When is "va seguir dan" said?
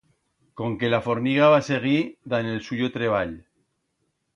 1.57-2.53